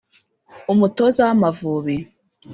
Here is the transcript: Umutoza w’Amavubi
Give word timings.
Umutoza 0.73 1.21
w’Amavubi 1.27 1.95